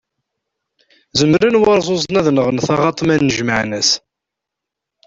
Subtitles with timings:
[1.19, 3.89] Zemren warzuzen ad nɣen taɣaṭ ma nnejmaɛen-as.